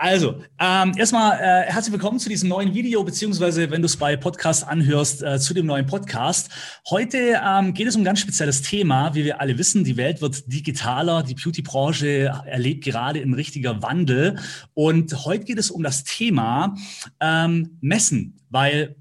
Also, 0.00 0.44
ähm, 0.60 0.92
erstmal 0.96 1.40
äh, 1.40 1.72
herzlich 1.72 1.92
willkommen 1.92 2.20
zu 2.20 2.28
diesem 2.28 2.48
neuen 2.48 2.72
Video, 2.72 3.02
beziehungsweise 3.02 3.68
wenn 3.72 3.82
du 3.82 3.86
es 3.86 3.96
bei 3.96 4.16
Podcast 4.16 4.64
anhörst, 4.64 5.24
äh, 5.24 5.40
zu 5.40 5.54
dem 5.54 5.66
neuen 5.66 5.86
Podcast. 5.86 6.50
Heute 6.88 7.40
ähm, 7.44 7.74
geht 7.74 7.88
es 7.88 7.96
um 7.96 8.02
ein 8.02 8.04
ganz 8.04 8.20
spezielles 8.20 8.62
Thema. 8.62 9.16
Wie 9.16 9.24
wir 9.24 9.40
alle 9.40 9.58
wissen, 9.58 9.82
die 9.82 9.96
Welt 9.96 10.20
wird 10.20 10.52
digitaler, 10.52 11.24
die 11.24 11.34
Beauty-Branche 11.34 12.32
erlebt 12.46 12.84
gerade 12.84 13.20
ein 13.20 13.34
richtiger 13.34 13.82
Wandel. 13.82 14.38
Und 14.72 15.24
heute 15.24 15.44
geht 15.44 15.58
es 15.58 15.68
um 15.68 15.82
das 15.82 16.04
Thema 16.04 16.76
ähm, 17.18 17.78
Messen, 17.80 18.38
weil 18.50 18.94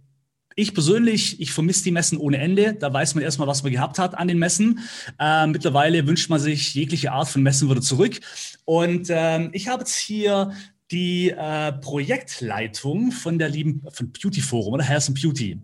ich 0.56 0.74
persönlich, 0.74 1.40
ich 1.40 1.52
vermisse 1.52 1.84
die 1.84 1.92
Messen 1.92 2.18
ohne 2.18 2.40
Ende. 2.40 2.74
Da 2.74 2.92
weiß 2.92 3.14
man 3.14 3.24
erstmal, 3.24 3.48
was 3.48 3.62
man 3.62 3.72
gehabt 3.72 4.00
hat 4.00 4.18
an 4.18 4.28
den 4.28 4.40
Messen. 4.40 4.80
Äh, 5.20 5.46
mittlerweile 5.46 6.08
wünscht 6.08 6.32
man 6.32 6.40
sich 6.40 6.74
jegliche 6.74 7.12
Art 7.12 7.28
von 7.28 7.44
Messen 7.44 7.70
wieder 7.70 7.82
zurück. 7.82 8.20
Und 8.66 9.10
ähm, 9.12 9.52
ich 9.54 9.68
habe 9.68 9.82
jetzt 9.82 9.96
hier 9.96 10.52
die 10.92 11.30
äh, 11.30 11.74
Projektleitung 11.74 13.12
von 13.12 13.38
der 13.38 13.50
lieben 13.50 13.84
von 13.92 14.12
Beauty 14.12 14.42
Forum 14.42 14.76
oder 14.76 14.84
Health 14.84 15.10
and 15.10 15.22
Beauty. 15.22 15.60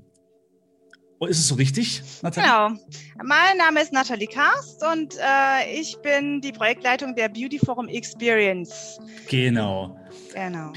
Oh, 1.20 1.26
ist 1.26 1.40
es 1.40 1.48
so 1.48 1.56
richtig, 1.56 2.02
Nathalie? 2.22 2.50
Genau. 2.50 2.82
Mein 3.24 3.58
Name 3.58 3.82
ist 3.82 3.94
Nathalie 3.94 4.28
Karst 4.28 4.84
und 4.84 5.16
äh, 5.16 5.80
ich 5.80 5.96
bin 6.02 6.42
die 6.42 6.52
Projektleitung 6.52 7.16
der 7.16 7.30
Beauty 7.30 7.60
Forum 7.60 7.88
Experience. 7.88 9.00
Genau. 9.30 9.98
Genau 10.34 10.74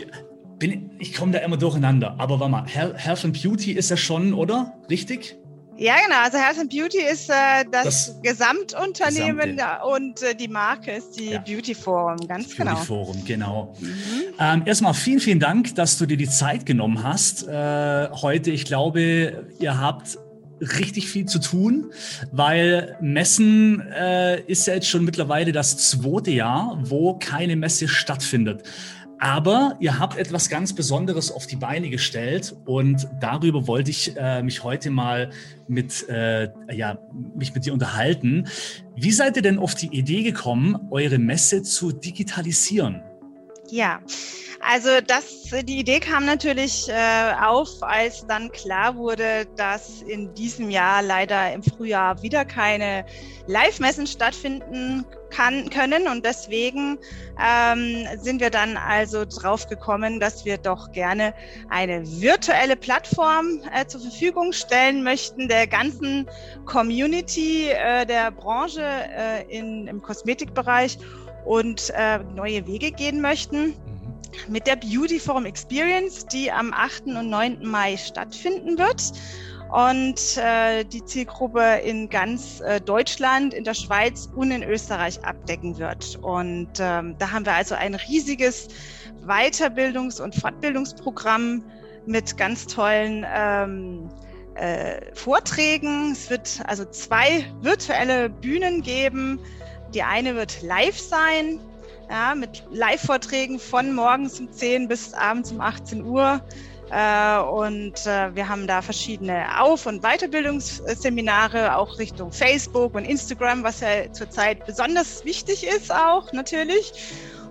bin, 0.59 0.91
ich 0.99 1.15
komme 1.15 1.33
da 1.33 1.39
immer 1.39 1.57
durcheinander. 1.57 2.15
Aber 2.19 2.41
warte 2.41 2.51
mal, 2.51 2.67
Health 2.67 3.25
and 3.25 3.41
Beauty 3.41 3.73
ist 3.73 3.91
ja 3.91 3.97
schon, 3.97 4.33
oder? 4.33 4.79
Richtig? 4.91 5.39
Ja, 5.79 5.95
genau. 6.05 6.21
Also 6.23 6.39
Health 6.39 6.59
and 6.59 6.71
Beauty 6.71 6.99
ist 6.99 7.29
äh, 7.29 7.65
das, 7.71 7.85
das, 7.85 8.23
Gesamtunternehmen 8.23 9.57
Gesamte. 9.57 9.87
und 9.87 10.23
äh, 10.23 10.35
die 10.35 10.49
Marke 10.49 10.93
ist 10.93 11.19
die 11.19 11.31
ja. 11.31 11.41
Beauty 11.41 11.75
Forum, 11.75 12.17
ganz 12.27 12.49
Beauty 12.49 12.57
genau. 12.57 12.73
Beauty 12.73 12.87
Forum, 12.87 13.25
genau. 13.25 13.75
Mhm. 13.81 14.23
Ähm, 14.39 14.63
erstmal 14.65 14.95
vielen, 14.95 15.21
vielen 15.21 15.41
Dank, 15.41 15.75
dass 15.75 15.99
du 15.99 16.07
dir 16.07 16.17
die 16.17 16.29
Zeit 16.29 16.67
genommen 16.67 17.03
hast 17.03 17.47
äh, 17.47 18.09
heute. 18.11 18.51
Ich 18.51 18.65
glaube, 18.65 19.45
ihr 19.59 19.81
habt 19.81 20.19
richtig 20.61 21.09
viel 21.09 21.27
zu 21.27 21.39
tun, 21.39 21.93
weil 22.33 22.97
Messen 23.01 23.81
äh, 23.93 24.41
ist 24.43 24.67
ja 24.67 24.75
jetzt 24.75 24.89
schon 24.89 25.05
mittlerweile 25.05 25.53
das 25.53 25.77
zweite 25.91 26.31
Jahr, 26.31 26.79
wo 26.83 27.15
keine 27.19 27.57
Messe 27.57 27.89
stattfindet. 27.89 28.63
Aber 29.19 29.77
ihr 29.81 29.99
habt 29.99 30.19
etwas 30.19 30.51
ganz 30.51 30.75
Besonderes 30.75 31.33
auf 31.33 31.47
die 31.47 31.57
Beine 31.57 31.89
gestellt 31.89 32.55
und 32.67 33.09
darüber 33.19 33.67
wollte 33.67 33.91
ich 33.91 34.15
äh, 34.17 34.43
mich 34.43 34.63
heute 34.63 34.91
mal 34.91 35.31
mit, 35.69 36.07
äh, 36.09 36.51
ja, 36.73 36.99
mich 37.35 37.55
mit 37.55 37.65
dir 37.65 37.73
unterhalten. 37.73 38.47
Wie 38.95 39.13
seid 39.13 39.37
ihr 39.37 39.43
denn 39.43 39.59
auf 39.59 39.75
die 39.75 39.89
Idee 39.89 40.23
gekommen, 40.23 40.89
eure 40.91 41.19
Messe 41.19 41.63
zu 41.63 41.93
digitalisieren? 41.93 43.03
Ja, 43.71 44.01
also 44.61 44.89
das, 45.07 45.51
die 45.65 45.79
Idee 45.79 46.01
kam 46.01 46.25
natürlich 46.25 46.89
äh, 46.89 47.35
auf, 47.41 47.69
als 47.83 48.27
dann 48.27 48.51
klar 48.51 48.97
wurde, 48.97 49.47
dass 49.57 50.03
in 50.03 50.35
diesem 50.35 50.71
Jahr 50.71 51.03
leider 51.03 51.53
im 51.53 51.63
Frühjahr 51.63 52.21
wieder 52.23 52.45
keine 52.45 53.05
Live-Messen 53.47 54.07
stattfinden 54.07 55.05
kann, 55.31 55.71
können. 55.71 56.09
Und 56.09 56.25
deswegen 56.25 56.99
ähm, 57.41 58.07
sind 58.21 58.41
wir 58.41 58.51
dann 58.51 58.77
also 58.77 59.25
drauf 59.25 59.69
gekommen, 59.69 60.19
dass 60.21 60.45
wir 60.45 60.59
doch 60.59 60.91
gerne 60.91 61.35
eine 61.69 62.03
virtuelle 62.05 62.77
Plattform 62.77 63.61
äh, 63.73 63.87
zur 63.87 64.01
Verfügung 64.01 64.53
stellen 64.53 65.03
möchten, 65.03 65.49
der 65.49 65.67
ganzen 65.67 66.29
Community 66.65 67.69
äh, 67.69 68.07
der 68.07 68.31
Branche 68.31 68.83
äh, 68.83 69.45
in, 69.49 69.87
im 69.87 70.03
Kosmetikbereich 70.03 70.99
und 71.47 71.91
äh, 71.95 72.19
neue 72.35 72.67
Wege 72.67 72.91
gehen 72.91 73.21
möchten 73.21 73.75
mit 74.49 74.67
der 74.67 74.77
Beauty 74.77 75.19
Forum 75.19 75.47
Experience, 75.47 76.27
die 76.27 76.51
am 76.53 76.73
8. 76.73 77.07
und 77.07 77.31
9. 77.31 77.65
Mai 77.65 77.97
stattfinden 77.97 78.77
wird 78.79 79.13
und 79.73 80.37
äh, 80.37 80.85
die 80.85 81.05
Zielgruppe 81.05 81.81
in 81.85 82.09
ganz 82.09 82.61
äh, 82.61 82.81
Deutschland, 82.81 83.55
in 83.55 83.65
der 83.65 83.75
Schweiz 83.75 84.29
und 84.35 84.51
in 84.51 84.63
Österreich 84.63 85.25
abdecken 85.25 85.79
wird. 85.79 86.19
Und 86.23 86.69
ähm, 86.79 87.17
da 87.19 87.33
haben 87.33 87.47
wir 87.47 87.55
also 87.55 87.75
ein 87.75 87.95
riesiges 87.95 88.69
Weiterbildungs- 89.27 90.23
und 90.23 90.35
Fortbildungsprogramm 90.35 91.65
mit 92.07 92.37
ganz 92.37 92.67
tollen 92.67 93.27
ähm, 93.29 94.09
äh, 94.55 95.01
Vorträgen. 95.15 96.13
Es 96.13 96.31
wird 96.31 96.61
also 96.67 96.85
zwei 96.85 97.45
virtuelle 97.61 98.31
Bühnen 98.31 98.83
geben. 98.83 99.41
Die 99.95 100.03
eine 100.03 100.35
wird 100.35 100.63
live 100.63 100.99
sein 100.99 101.61
ja, 102.09 102.35
mit 102.35 102.63
Live-Vorträgen 102.71 103.59
von 103.59 103.95
morgens 103.95 104.39
um 104.41 104.51
10 104.51 104.89
bis 104.89 105.13
abends 105.15 105.53
um 105.53 105.61
18 105.61 106.05
Uhr. 106.05 106.41
Äh, 106.91 107.41
und 107.41 108.07
äh, 108.07 108.35
wir 108.35 108.49
haben 108.49 108.67
da 108.69 108.81
verschiedene 108.81 109.61
Auf- 109.61 109.87
und 109.87 110.03
Weiterbildungsseminare, 110.03 111.77
auch 111.77 111.99
Richtung 111.99 112.31
Facebook 112.31 112.95
und 112.95 113.05
Instagram, 113.05 113.65
was 113.65 113.81
ja 113.81 114.13
zurzeit 114.13 114.65
besonders 114.67 115.25
wichtig 115.25 115.67
ist, 115.67 115.93
auch 115.93 116.33
natürlich. 116.33 116.93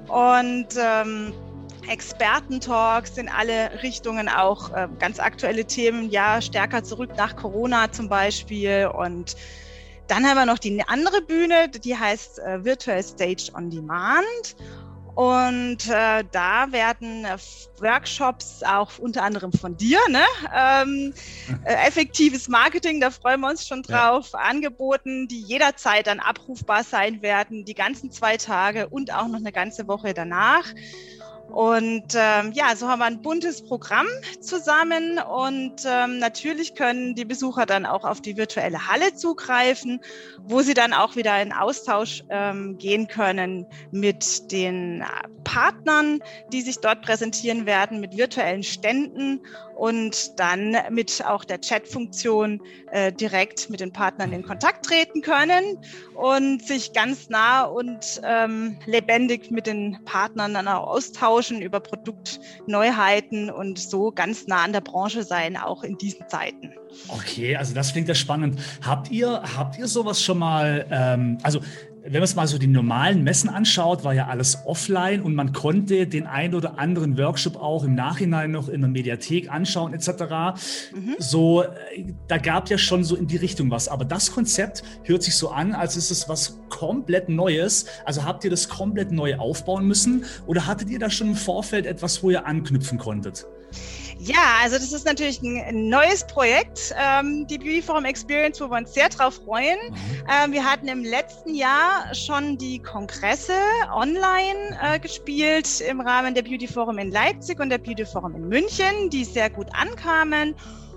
Und 0.07 0.68
ähm, 0.78 1.34
Expertentalks 1.90 3.18
in 3.18 3.28
alle 3.28 3.84
Richtungen, 3.84 4.29
auch 4.29 4.72
äh, 4.72 4.88
ganz 5.00 5.19
aktuelle 5.19 5.66
Themen, 5.66 6.09
ja, 6.09 6.41
stärker 6.41 6.84
zurück 6.84 7.12
nach 7.18 7.35
Corona 7.35 7.91
zum 7.91 8.07
Beispiel 8.07 8.90
und 8.95 9.35
dann 10.07 10.25
haben 10.25 10.38
wir 10.38 10.45
noch 10.45 10.59
die 10.59 10.81
andere 10.88 11.21
Bühne, 11.21 11.69
die 11.69 11.97
heißt 11.97 12.39
äh, 12.39 12.63
Virtual 12.63 13.01
Stage 13.01 13.51
on 13.53 13.69
Demand. 13.69 14.55
Und 15.16 15.89
äh, 15.89 16.25
da 16.29 16.71
werden 16.71 17.23
äh, 17.23 17.38
Workshops 17.79 18.61
auch 18.63 18.99
unter 18.99 19.23
anderem 19.23 19.53
von 19.53 19.77
dir, 19.77 19.99
ne? 20.09 20.23
Ähm, 20.53 21.13
äh, 21.63 21.88
effektives 21.88 22.49
Marketing, 22.49 22.99
da 22.99 23.11
freuen 23.11 23.39
wir 23.39 23.49
uns 23.49 23.65
schon 23.65 23.81
drauf, 23.81 24.31
ja. 24.33 24.39
angeboten, 24.39 25.29
die 25.29 25.41
jederzeit 25.41 26.07
dann 26.07 26.19
abrufbar 26.19 26.83
sein 26.83 27.21
werden, 27.21 27.63
die 27.63 27.75
ganzen 27.75 28.11
zwei 28.11 28.35
Tage 28.35 28.89
und 28.89 29.13
auch 29.13 29.29
noch 29.29 29.39
eine 29.39 29.53
ganze 29.53 29.88
Woche 29.88 30.13
danach. 30.13 30.65
Und 31.55 32.16
ähm, 32.16 32.51
ja, 32.51 32.75
so 32.75 32.89
haben 32.89 32.99
wir 32.99 33.05
ein 33.05 33.21
buntes 33.21 33.61
Programm 33.61 34.07
zusammen. 34.41 35.19
Und 35.19 35.83
ähm, 35.85 36.19
natürlich 36.19 36.75
können 36.75 37.16
die 37.16 37.23
Besucher 37.23 37.66
dann 37.66 37.85
auch 37.85 38.03
auf 38.03 38.19
die 38.19 38.35
virtuelle 38.35 38.89
Halle 38.89 39.16
zugreifen, 39.16 40.01
wo 40.44 40.59
sie 40.63 40.73
dann 40.73 40.91
auch 40.91 41.15
wieder 41.15 41.41
in 41.41 41.53
Austausch 41.53 42.25
ähm, 42.29 42.77
gehen 42.77 43.07
können 43.07 43.65
mit 43.91 44.51
den 44.51 45.05
Partnern, 45.45 46.19
die 46.51 46.61
sich 46.61 46.79
dort 46.79 47.01
präsentieren 47.03 47.65
werden, 47.65 48.01
mit 48.01 48.17
virtuellen 48.17 48.63
Ständen 48.63 49.39
und 49.75 50.40
dann 50.40 50.78
mit 50.90 51.24
auch 51.25 51.44
der 51.44 51.59
Chat-Funktion 51.59 52.62
äh, 52.91 53.12
direkt 53.12 53.69
mit 53.69 53.81
den 53.81 53.91
Partnern 53.91 54.31
in 54.31 54.44
Kontakt 54.44 54.86
treten 54.86 55.22
können 55.22 55.78
und 56.16 56.66
sich 56.66 56.94
ganz 56.94 57.30
nah 57.30 57.63
und 57.63 58.22
ähm, 58.24 58.78
lebendig 58.86 59.52
mit 59.52 59.68
den 59.68 60.00
Partnern 60.06 60.53
dann 60.53 60.68
auch 60.68 60.88
austauschen 60.88 61.62
über 61.62 61.80
Produktneuheiten 61.80 63.50
und 63.50 63.78
so 63.78 64.12
ganz 64.12 64.47
nah 64.47 64.63
an 64.63 64.74
der 64.74 64.81
Branche 64.81 65.24
sein, 65.24 65.58
auch 65.58 65.84
in 65.84 65.97
diesen 65.97 66.28
Zeiten. 66.30 66.74
Okay, 67.09 67.56
also 67.56 67.74
das 67.74 67.92
klingt 67.92 68.07
ja 68.07 68.16
spannend. 68.16 68.59
Habt 68.86 69.12
ihr, 69.12 69.42
habt 69.57 69.78
ihr 69.78 69.88
sowas 69.88 70.22
schon 70.22 70.40
mal, 70.40 70.86
ähm, 70.90 71.38
also 71.44 71.59
wenn 72.05 72.13
man 72.13 72.23
es 72.23 72.35
mal 72.35 72.47
so 72.47 72.59
die 72.59 72.67
normalen 72.67 73.23
Messen 73.23 73.49
anschaut, 73.49 74.03
war 74.03 74.13
ja 74.13 74.27
alles 74.27 74.59
offline 74.66 75.21
und 75.21 75.33
man 75.33 75.53
konnte 75.53 76.05
den 76.05 76.27
einen 76.27 76.53
oder 76.53 76.77
anderen 76.77 77.17
Workshop 77.17 77.55
auch 77.55 77.83
im 77.83 77.95
Nachhinein 77.95 78.51
noch 78.51 78.69
in 78.69 78.81
der 78.81 78.89
Mediathek 78.89 79.51
anschauen 79.51 79.93
etc. 79.93 80.09
Mhm. 80.94 81.15
So, 81.17 81.63
äh, 81.63 81.67
da 82.27 82.38
gab 82.38 82.69
ja 82.69 82.77
schon 82.77 83.03
so 83.03 83.15
in 83.15 83.25
die 83.25 83.38
Richtung 83.38 83.71
was. 83.71 83.88
Aber 83.88 84.05
das 84.05 84.31
Konzept 84.31 84.83
hört 85.03 85.23
sich 85.23 85.35
so 85.35 85.49
an, 85.49 85.73
als 85.73 85.97
ist 85.97 86.11
es 86.11 86.29
was 86.29 86.59
komplett 86.69 87.27
Neues. 87.27 87.88
Also 88.05 88.23
habt 88.23 88.44
ihr 88.44 88.51
das 88.51 88.69
komplett 88.69 89.11
neu 89.11 89.38
aufbauen 89.38 89.88
müssen 89.88 90.25
oder 90.45 90.67
hattet 90.67 90.89
ihr 90.89 90.99
da 90.99 91.09
schon 91.09 91.29
im 91.29 91.35
Vorfeld 91.35 91.88
etwas, 91.88 92.21
wo 92.21 92.29
ihr 92.29 92.45
anknüpfen 92.45 93.00
konntet? 93.00 93.47
Ja, 94.19 94.59
also 94.63 94.77
das 94.77 94.94
ist 94.94 95.06
natürlich 95.06 95.41
ein 95.41 95.89
neues 95.89 96.25
Projekt, 96.25 96.95
ähm, 96.97 97.45
die 97.47 97.57
Beauty 97.57 97.81
Forum 97.81 98.06
Experience, 98.06 98.62
wo 98.62 98.69
wir 98.69 98.77
uns 98.77 98.94
sehr 98.94 99.09
drauf 99.09 99.35
freuen. 99.45 99.77
Mhm. 99.89 99.95
Ähm, 100.31 100.51
wir 100.53 100.63
hatten 100.63 100.88
im 100.88 101.03
letzten 101.03 101.53
Jahr 101.53 102.13
schon 102.15 102.57
die 102.57 102.79
Kongresse 102.79 103.53
online 103.94 104.77
äh, 104.81 105.00
gespielt 105.00 105.81
im 105.81 106.00
Rahmen 106.00 106.33
der 106.33 106.44
Beauty 106.44 106.67
Forum 106.67 106.97
in 106.97 107.12
Leipzig 107.12 107.59
und 107.59 107.69
der 107.69 107.77
Beauty 107.77 108.06
Forum 108.06 108.35
in 108.35 108.47
München, 108.47 109.09
die 109.09 109.25
sehr 109.25 109.50
gut 109.50 109.67
ankamen. 109.73 110.56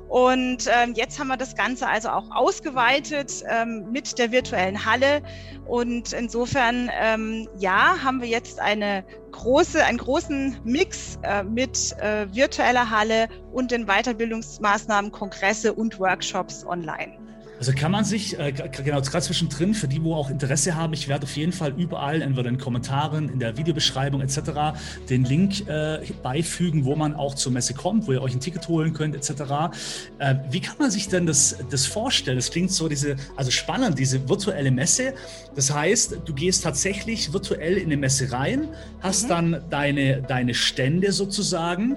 Und 0.08 0.66
ähm, 0.68 0.94
jetzt 0.94 1.18
haben 1.18 1.28
wir 1.28 1.36
das 1.36 1.54
Ganze 1.54 1.86
also 1.86 2.08
auch 2.08 2.30
ausgeweitet 2.30 3.44
ähm, 3.46 3.90
mit 3.92 4.18
der 4.18 4.32
virtuellen 4.32 4.84
Halle. 4.86 5.22
Und 5.66 6.14
insofern, 6.14 6.90
ähm, 6.98 7.46
ja, 7.58 8.02
haben 8.02 8.22
wir 8.22 8.28
jetzt 8.28 8.58
eine 8.58 9.04
große, 9.32 9.84
einen 9.84 9.98
großen 9.98 10.60
Mix 10.64 11.18
äh, 11.22 11.42
mit 11.42 11.94
äh, 12.00 12.26
virtueller 12.34 12.88
Halle 12.88 13.28
und 13.52 13.70
den 13.70 13.86
Weiterbildungsmaßnahmen, 13.86 15.12
Kongresse 15.12 15.74
und 15.74 15.98
Workshops 16.00 16.64
online. 16.64 17.27
Also 17.58 17.72
kann 17.72 17.90
man 17.90 18.04
sich, 18.04 18.38
äh, 18.38 18.52
genau, 18.52 19.00
gerade 19.00 19.24
zwischendrin, 19.24 19.74
für 19.74 19.88
die, 19.88 20.02
wo 20.02 20.14
auch 20.14 20.30
Interesse 20.30 20.76
haben, 20.76 20.92
ich 20.92 21.08
werde 21.08 21.24
auf 21.24 21.36
jeden 21.36 21.52
Fall 21.52 21.74
überall, 21.76 22.22
entweder 22.22 22.48
in 22.48 22.54
den 22.54 22.60
Kommentaren, 22.60 23.28
in 23.28 23.40
der 23.40 23.56
Videobeschreibung 23.56 24.20
etc., 24.20 24.78
den 25.08 25.24
Link 25.24 25.68
äh, 25.68 26.00
beifügen, 26.22 26.84
wo 26.84 26.94
man 26.94 27.14
auch 27.14 27.34
zur 27.34 27.52
Messe 27.52 27.74
kommt, 27.74 28.06
wo 28.06 28.12
ihr 28.12 28.22
euch 28.22 28.34
ein 28.34 28.40
Ticket 28.40 28.68
holen 28.68 28.92
könnt 28.92 29.16
etc. 29.16 29.30
Äh, 30.18 30.36
wie 30.50 30.60
kann 30.60 30.76
man 30.78 30.90
sich 30.90 31.08
denn 31.08 31.26
das, 31.26 31.56
das 31.70 31.86
vorstellen? 31.86 32.36
Das 32.36 32.50
klingt 32.50 32.70
so 32.70 32.88
diese, 32.88 33.16
also 33.36 33.50
spannend, 33.50 33.98
diese 33.98 34.28
virtuelle 34.28 34.70
Messe. 34.70 35.14
Das 35.56 35.72
heißt, 35.72 36.18
du 36.24 36.34
gehst 36.34 36.62
tatsächlich 36.62 37.32
virtuell 37.32 37.76
in 37.76 37.86
eine 37.86 37.96
Messe 37.96 38.30
rein, 38.30 38.68
hast 39.00 39.24
mhm. 39.24 39.28
dann 39.28 39.62
deine, 39.70 40.22
deine 40.22 40.54
Stände 40.54 41.10
sozusagen, 41.10 41.96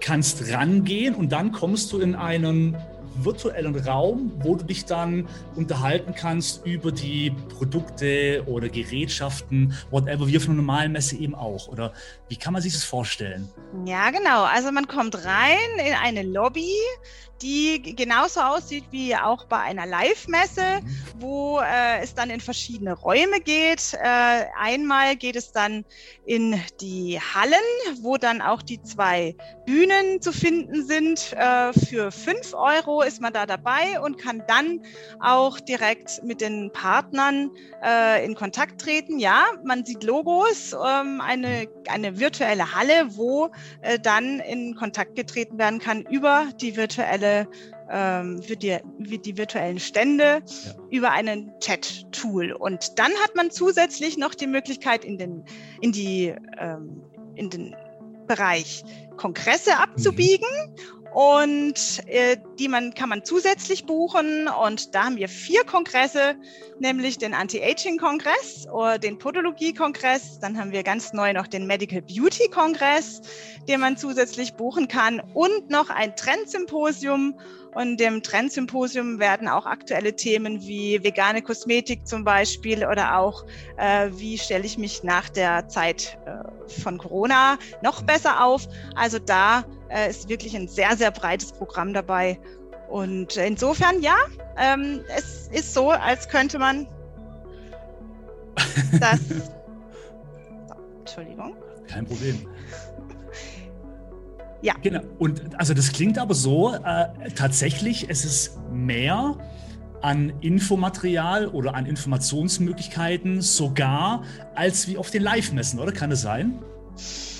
kannst 0.00 0.52
rangehen 0.52 1.14
und 1.14 1.32
dann 1.32 1.52
kommst 1.52 1.92
du 1.92 1.98
in 1.98 2.14
einen 2.14 2.76
virtuellen 3.24 3.76
Raum, 3.76 4.32
wo 4.40 4.56
du 4.56 4.64
dich 4.64 4.84
dann 4.84 5.28
unterhalten 5.56 6.14
kannst 6.14 6.64
über 6.64 6.92
die 6.92 7.32
Produkte 7.56 8.44
oder 8.46 8.68
Gerätschaften, 8.68 9.74
whatever, 9.90 10.26
wie 10.26 10.36
auf 10.36 10.44
einer 10.44 10.54
normalen 10.54 10.92
Messe 10.92 11.16
eben 11.16 11.34
auch. 11.34 11.68
Oder 11.68 11.92
wie 12.28 12.36
kann 12.36 12.52
man 12.52 12.62
sich 12.62 12.72
das 12.72 12.84
vorstellen? 12.84 13.48
Ja, 13.84 14.10
genau. 14.10 14.44
Also 14.44 14.72
man 14.72 14.86
kommt 14.86 15.24
rein 15.24 15.58
in 15.86 15.94
eine 15.94 16.22
Lobby, 16.22 16.72
die 17.42 17.94
genauso 17.94 18.40
aussieht 18.40 18.84
wie 18.90 19.14
auch 19.14 19.44
bei 19.44 19.58
einer 19.58 19.86
Live-Messe, 19.86 20.80
mhm. 20.82 20.96
wo 21.18 21.60
äh, 21.60 22.00
es 22.02 22.14
dann 22.14 22.30
in 22.30 22.40
verschiedene 22.40 22.94
Räume 22.94 23.40
geht. 23.40 23.94
Äh, 23.94 24.46
einmal 24.58 25.16
geht 25.16 25.36
es 25.36 25.52
dann 25.52 25.84
in 26.26 26.60
die 26.80 27.20
Hallen, 27.20 27.54
wo 28.02 28.16
dann 28.16 28.42
auch 28.42 28.62
die 28.62 28.82
zwei 28.82 29.36
Bühnen 29.66 30.20
zu 30.20 30.32
finden 30.32 30.84
sind. 30.84 31.32
Äh, 31.34 31.72
für 31.72 32.10
fünf 32.10 32.54
Euro 32.54 33.02
ist 33.08 33.20
man 33.20 33.32
da 33.32 33.46
dabei 33.46 34.00
und 34.00 34.18
kann 34.18 34.42
dann 34.46 34.80
auch 35.18 35.58
direkt 35.58 36.22
mit 36.22 36.40
den 36.40 36.70
Partnern 36.72 37.50
äh, 37.82 38.24
in 38.24 38.34
Kontakt 38.34 38.80
treten. 38.80 39.18
Ja, 39.18 39.46
man 39.64 39.84
sieht 39.84 40.04
Logos, 40.04 40.72
ähm, 40.74 41.20
eine, 41.20 41.66
eine 41.88 42.20
virtuelle 42.20 42.74
Halle, 42.74 43.16
wo 43.16 43.50
äh, 43.80 43.98
dann 43.98 44.40
in 44.40 44.76
Kontakt 44.76 45.16
getreten 45.16 45.58
werden 45.58 45.80
kann 45.80 46.02
über 46.02 46.46
die 46.60 46.76
virtuelle 46.76 47.48
ähm, 47.90 48.42
für, 48.42 48.56
die, 48.56 48.78
für 49.02 49.18
die 49.18 49.36
virtuellen 49.38 49.80
Stände 49.80 50.24
ja. 50.24 50.74
über 50.90 51.10
einen 51.10 51.52
Chat-Tool. 51.60 52.52
Und 52.52 52.98
dann 52.98 53.12
hat 53.22 53.34
man 53.34 53.50
zusätzlich 53.50 54.18
noch 54.18 54.34
die 54.34 54.46
Möglichkeit, 54.46 55.04
in 55.04 55.16
den, 55.16 55.44
in 55.80 55.92
die, 55.92 56.34
ähm, 56.58 57.02
in 57.34 57.48
den 57.48 57.74
Bereich 58.26 58.84
Kongresse 59.16 59.78
abzubiegen. 59.78 60.46
Mhm 60.66 60.97
und 61.12 62.02
äh, 62.06 62.36
die 62.58 62.68
man, 62.68 62.94
kann 62.94 63.08
man 63.08 63.24
zusätzlich 63.24 63.86
buchen. 63.86 64.48
Und 64.48 64.94
da 64.94 65.04
haben 65.04 65.16
wir 65.16 65.28
vier 65.28 65.64
Kongresse, 65.64 66.36
nämlich 66.78 67.18
den 67.18 67.34
Anti-Aging-Kongress 67.34 68.68
oder 68.72 68.98
den 68.98 69.18
Podologie-Kongress. 69.18 70.40
Dann 70.40 70.58
haben 70.58 70.72
wir 70.72 70.82
ganz 70.82 71.12
neu 71.12 71.32
noch 71.32 71.46
den 71.46 71.66
Medical 71.66 72.02
Beauty-Kongress, 72.02 73.22
den 73.68 73.80
man 73.80 73.96
zusätzlich 73.96 74.54
buchen 74.54 74.88
kann 74.88 75.20
und 75.34 75.70
noch 75.70 75.90
ein 75.90 76.14
Trendsymposium 76.14 77.38
und 77.74 78.00
im 78.00 78.22
Trendsymposium 78.22 79.18
werden 79.18 79.48
auch 79.48 79.66
aktuelle 79.66 80.14
Themen 80.14 80.62
wie 80.62 81.02
vegane 81.02 81.42
Kosmetik 81.42 82.06
zum 82.06 82.24
Beispiel 82.24 82.86
oder 82.86 83.18
auch, 83.18 83.44
äh, 83.76 84.10
wie 84.12 84.38
stelle 84.38 84.64
ich 84.64 84.78
mich 84.78 85.02
nach 85.02 85.28
der 85.28 85.68
Zeit 85.68 86.18
äh, 86.26 86.70
von 86.80 86.98
Corona 86.98 87.58
noch 87.82 88.02
besser 88.02 88.44
auf. 88.44 88.68
Also 88.94 89.18
da 89.18 89.64
äh, 89.90 90.10
ist 90.10 90.28
wirklich 90.28 90.56
ein 90.56 90.68
sehr, 90.68 90.96
sehr 90.96 91.10
breites 91.10 91.52
Programm 91.52 91.92
dabei. 91.92 92.38
Und 92.88 93.36
insofern, 93.36 94.00
ja, 94.00 94.16
ähm, 94.56 95.04
es 95.14 95.48
ist 95.48 95.74
so, 95.74 95.90
als 95.90 96.28
könnte 96.28 96.58
man 96.58 96.86
das. 99.00 99.20
Entschuldigung. 101.00 101.54
Kein 101.86 102.06
Problem. 102.06 102.46
Ja. 104.62 104.74
Genau. 104.82 105.00
Und 105.18 105.58
also 105.58 105.74
das 105.74 105.92
klingt 105.92 106.18
aber 106.18 106.34
so, 106.34 106.74
äh, 106.74 107.30
tatsächlich, 107.34 108.06
es 108.08 108.24
ist 108.24 108.58
mehr 108.72 109.36
an 110.02 110.32
Infomaterial 110.40 111.48
oder 111.48 111.74
an 111.74 111.86
Informationsmöglichkeiten 111.86 113.40
sogar 113.40 114.22
als 114.54 114.86
wie 114.88 114.96
auf 114.96 115.10
den 115.10 115.22
Live-Messen, 115.22 115.78
oder? 115.80 115.92
Kann 115.92 116.12
es 116.12 116.22
sein? 116.22 116.62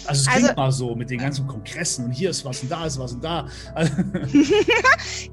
Also 0.09 0.23
es 0.23 0.27
klingt 0.27 0.49
also, 0.49 0.57
mal 0.57 0.73
so 0.73 0.95
mit 0.95 1.11
den 1.11 1.19
ganzen 1.19 1.47
Kongressen 1.47 2.07
und 2.07 2.13
hier 2.13 2.31
ist 2.31 2.43
was 2.45 2.63
und 2.63 2.71
da 2.71 2.87
ist 2.87 2.99
was 2.99 3.13
und 3.13 3.23
da. 3.23 3.47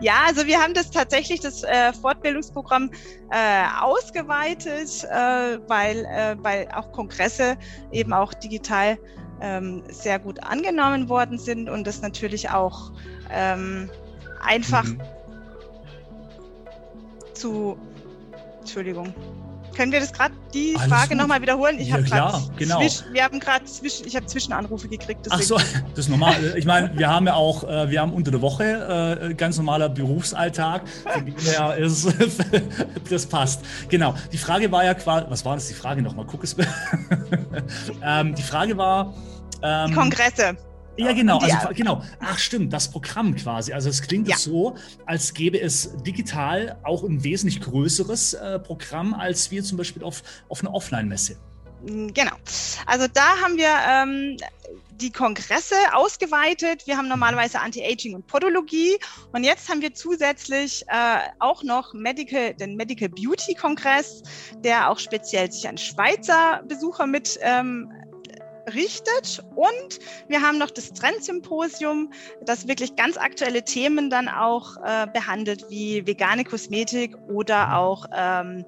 ja, 0.02 0.14
also 0.28 0.46
wir 0.46 0.60
haben 0.60 0.74
das 0.74 0.92
tatsächlich, 0.92 1.40
das 1.40 1.64
äh, 1.64 1.94
Fortbildungsprogramm 1.94 2.92
äh, 3.32 3.64
ausgeweitet, 3.82 5.06
äh, 5.06 5.60
weil, 5.70 6.06
äh, 6.06 6.36
weil 6.40 6.68
auch 6.74 6.92
Kongresse 6.92 7.58
eben 7.94 8.12
auch 8.12 8.34
digital 8.34 8.98
ähm, 9.42 9.84
sehr 9.90 10.20
gut 10.20 10.44
angenommen 10.44 11.10
worden 11.10 11.38
sind 11.38 11.70
und 11.70 11.86
das 11.86 12.02
natürlich 12.02 12.50
auch 12.50 12.92
ähm, 13.32 13.90
einfach 14.42 14.86
mhm. 14.86 15.02
zu, 17.34 17.78
Entschuldigung, 18.60 19.14
können 19.76 19.92
wir 19.92 20.00
das 20.00 20.14
gerade 20.14 20.34
die 20.54 20.76
Alles 20.76 20.90
Frage 20.90 21.16
nochmal 21.16 21.42
wiederholen? 21.42 21.80
Ich 21.80 21.90
ja, 21.90 22.02
klar, 22.02 22.42
genau. 22.58 22.80
Zwisch, 22.80 23.04
wir 23.12 23.24
haben 23.24 23.40
gerade 23.40 23.66
zwischen, 23.66 24.08
ich 24.08 24.16
habe 24.16 24.26
Zwischenanrufe 24.26 24.88
gekriegt. 24.88 25.26
Deswegen. 25.26 25.42
Ach 25.42 25.46
so, 25.46 25.56
das 25.90 26.06
ist 26.06 26.10
normal. 26.10 26.56
Ich 26.58 26.66
meine, 26.66 26.98
wir 26.98 27.10
haben 27.10 27.28
ja 27.28 27.34
auch, 27.34 27.64
äh, 27.64 27.90
wir 27.90 28.02
haben 28.02 28.14
unter 28.14 28.32
der 28.32 28.42
Woche 28.42 29.28
äh, 29.30 29.34
ganz 29.34 29.58
normaler 29.58 29.90
Berufsalltag. 29.90 30.84
Ist, 31.78 32.08
das 33.10 33.26
passt. 33.26 33.64
Genau. 33.90 34.16
Die 34.32 34.38
Frage 34.38 34.72
war 34.72 34.84
ja 34.84 34.94
quasi, 34.94 35.26
was 35.30 35.46
war 35.46 35.56
das 35.56 35.68
die 35.68 35.74
Frage 35.74 36.02
nochmal? 36.02 36.26
Guck 36.26 36.44
es. 36.44 36.56
ähm, 38.04 38.36
die 38.36 38.44
Frage 38.44 38.78
war. 38.78 39.14
Ähm, 39.62 39.90
die 39.90 39.94
Kongresse. 39.94 40.58
Ja, 40.98 41.14
genau, 41.14 41.40
also, 41.40 41.70
genau. 41.74 42.02
Ach, 42.20 42.38
stimmt, 42.38 42.72
das 42.72 42.90
Programm 42.90 43.36
quasi. 43.36 43.74
Also 43.74 43.90
es 43.90 44.02
klingt 44.02 44.28
ja. 44.28 44.38
so, 44.38 44.76
als 45.06 45.34
gäbe 45.34 45.60
es 45.60 45.92
digital 46.04 46.78
auch 46.84 47.04
ein 47.04 47.24
wesentlich 47.24 47.62
größeres 47.62 48.34
äh, 48.34 48.60
Programm 48.60 49.14
als 49.14 49.52
wir 49.52 49.64
zum 49.64 49.78
Beispiel 49.78 50.04
auf, 50.04 50.24
auf 50.50 50.62
einer 50.62 50.74
Offline-Messe. 50.74 51.38
Mm, 51.86 52.08
genau. 52.08 52.36
Also 52.86 53.08
da 53.12 53.42
haben 53.42 53.58
wir 53.58 53.70
ähm, 53.90 54.38
die 54.92 55.12
Kongresse 55.12 55.76
ausgeweitet. 55.94 56.84
Wir 56.86 56.98
haben 56.98 57.08
normalerweise 57.08 57.60
Anti-Aging 57.60 58.16
und 58.16 58.28
Podologie. 58.28 58.98
Und 59.34 59.44
jetzt 59.44 59.70
haben 59.70 59.82
wir 59.82 59.94
zusätzlich 59.94 60.86
äh, 60.88 61.18
auch 61.40 61.64
noch 61.64 61.94
Medical, 61.94 62.54
den 62.54 62.76
Medical 62.76 63.10
Beauty 63.10 63.56
Kongress, 63.56 64.24
der 64.64 64.90
auch 64.90 65.00
speziell 65.00 65.52
sich 65.52 65.68
an 65.68 65.78
Schweizer 65.78 66.64
Besucher 66.68 67.08
mit 67.08 67.38
ähm, 67.42 67.92
richtet. 68.74 69.44
Und 69.56 70.00
wir 70.28 70.42
haben 70.42 70.58
noch 70.58 70.72
das 70.72 70.94
Trendsymposium, 70.94 72.12
das 72.42 72.68
wirklich 72.68 72.96
ganz 72.96 73.18
aktuelle 73.18 73.64
Themen 73.64 74.10
dann 74.10 74.28
auch 74.28 74.78
äh, 74.84 75.08
behandelt, 75.14 75.66
wie 75.70 76.06
vegane 76.06 76.44
Kosmetik 76.44 77.16
oder 77.28 77.78
auch 77.78 78.06
ähm, 78.16 78.66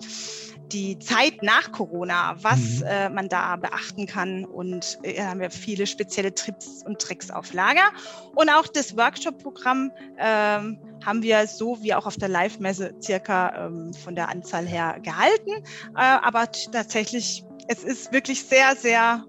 die 0.72 1.00
Zeit 1.00 1.44
nach 1.44 1.72
Corona, 1.72 2.36
was 2.42 2.80
mhm. 2.80 2.88
äh, 2.88 3.10
man 3.10 3.30
da 3.30 3.56
beachten 3.56 4.06
kann. 4.06 4.46
Und 4.46 5.00
äh, 5.04 5.22
haben 5.22 5.39
wir 5.39 5.50
viele 5.50 5.88
spezielle 5.88 6.34
Trips 6.34 6.84
und 6.84 7.00
Tricks 7.00 7.32
auf 7.32 7.54
Lager. 7.54 7.89
Und 8.36 8.50
auch 8.50 8.68
das 8.68 8.98
Workshop-Programm 8.98 9.92
ähm, 10.18 10.80
haben 11.06 11.24
wir 11.24 11.48
so 11.48 11.82
wie 11.82 11.94
auch 11.94 12.06
auf 12.06 12.18
der 12.18 12.30
Live-Messe 12.30 12.94
circa 13.01 13.68
ähm, 13.68 13.94
von 13.94 14.16
der 14.16 14.30
Anzahl 14.30 14.66
her 14.66 15.00
gehalten. 15.01 15.51
Äh, 15.96 16.01
aber 16.01 16.51
tatsächlich, 16.72 17.44
es 17.68 17.84
ist 17.84 18.12
wirklich 18.12 18.44
sehr, 18.44 18.75
sehr 18.75 19.25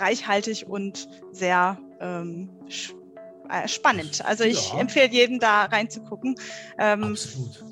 reichhaltig 0.00 0.66
und 0.66 1.08
sehr 1.32 1.78
ähm, 2.00 2.50
äh, 3.50 3.68
spannend. 3.68 4.24
Also 4.24 4.44
ich 4.44 4.72
ja. 4.72 4.80
empfehle 4.80 5.08
jedem 5.10 5.38
da 5.38 5.64
reinzugucken. 5.64 6.36
Ähm, 6.78 7.04
Absolut. 7.04 7.64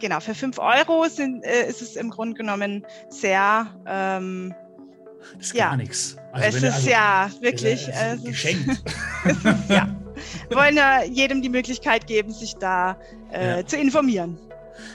Genau, 0.00 0.18
für 0.18 0.34
5 0.34 0.58
Euro 0.58 1.06
sind, 1.08 1.44
äh, 1.44 1.68
ist 1.68 1.80
es 1.80 1.94
im 1.94 2.10
Grunde 2.10 2.34
genommen 2.34 2.84
sehr 3.08 3.68
ähm, 3.86 4.52
das 5.36 5.46
ist 5.46 5.54
ja, 5.54 5.68
gar 5.68 5.76
nichts. 5.76 6.16
Also 6.32 6.48
es 6.48 6.62
ist 6.62 6.74
also, 6.74 6.90
ja 6.90 7.30
wirklich 7.40 7.88
äh, 7.88 8.14
es 8.14 8.24
geschenkt. 8.24 8.68
Ist, 8.68 9.44
ja. 9.68 9.88
Wir 10.48 10.56
wollen 10.56 10.76
ja 10.76 11.02
jedem 11.04 11.42
die 11.42 11.48
Möglichkeit 11.48 12.06
geben, 12.06 12.32
sich 12.32 12.54
da 12.56 12.98
äh, 13.32 13.58
ja. 13.58 13.66
zu 13.66 13.76
informieren. 13.76 14.38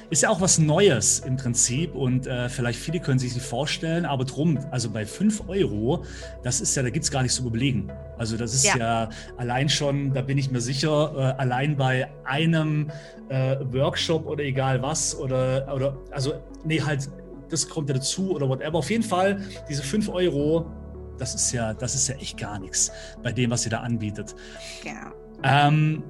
Ist 0.10 0.24
ja 0.24 0.30
auch 0.30 0.42
was 0.42 0.58
Neues 0.58 1.20
im 1.20 1.38
Prinzip 1.38 1.96
und 1.96 2.28
äh, 2.28 2.50
vielleicht 2.50 2.80
viele 2.80 3.00
können 3.00 3.20
sich 3.20 3.34
das 3.34 3.46
vorstellen, 3.46 4.06
aber 4.06 4.26
drum, 4.26 4.60
also 4.72 4.90
bei 4.90 5.06
5 5.06 5.48
Euro, 5.48 6.04
das 6.44 6.62
ist 6.62 6.76
ja, 6.76 6.84
da 6.84 6.90
gibt 6.90 7.06
es 7.06 7.12
gar 7.12 7.22
nichts 7.22 7.38
zu 7.38 7.46
überlegen. 7.46 7.92
Also 8.18 8.38
das 8.38 8.54
ist 8.54 8.66
ja. 8.66 8.78
ja. 8.78 9.10
allein 9.38 9.70
schon, 9.70 10.14
da 10.14 10.22
bin 10.22 10.38
ich 10.38 10.52
mir 10.52 10.62
sicher, 10.62 11.14
äh, 11.16 11.42
allein 11.42 11.76
bei 11.76 12.10
einem 12.24 12.92
äh, 13.30 13.58
Workshop 13.72 14.26
oder 14.26 14.44
egal 14.44 14.82
was 14.82 15.16
oder, 15.16 15.74
oder 15.74 15.98
also 16.12 16.34
nee, 16.64 16.82
halt, 16.82 17.10
das 17.50 17.68
kommt 17.68 17.90
ja 17.90 17.96
dazu 17.96 18.32
oder 18.36 18.48
whatever. 18.50 18.78
Auf 18.78 18.90
jeden 18.90 19.04
Fall, 19.04 19.42
diese 19.70 19.84
5 19.84 20.10
Euro, 20.10 20.72
das 21.18 21.36
ist 21.36 21.52
ja, 21.52 21.74
das 21.74 21.96
ist 21.96 22.08
ja 22.08 22.16
echt 22.16 22.38
gar 22.38 22.60
nichts 22.60 22.92
bei 23.24 23.32
dem, 23.32 23.52
was 23.52 23.66
ihr 23.66 23.72
da 23.72 23.80
anbietet. 23.80 24.36
Genau. 24.84 25.12
Ähm, 25.44 26.04